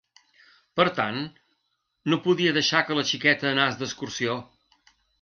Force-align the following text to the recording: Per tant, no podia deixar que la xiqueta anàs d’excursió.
Per 0.79 0.85
tant, 0.99 1.19
no 2.13 2.21
podia 2.25 2.57
deixar 2.57 2.83
que 2.91 3.01
la 3.01 3.07
xiqueta 3.13 3.53
anàs 3.55 3.81
d’excursió. 3.83 4.43